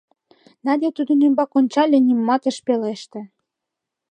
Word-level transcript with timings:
Надя 0.65 0.89
тудын 0.97 1.19
ӱмбак 1.27 1.51
ончале, 1.57 1.97
нимомат 1.99 2.43
ыш 2.51 2.57
пелеште. 2.65 3.21